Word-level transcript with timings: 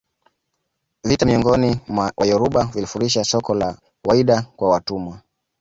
vita 1.03 1.25
miongoni 1.25 1.79
mwa 1.87 2.13
Wayoruba 2.17 2.63
vilifurisha 2.65 3.23
soko 3.23 3.53
la 3.53 3.77
Whydah 4.07 4.43
kwa 4.55 4.69
watumwa 4.69 5.21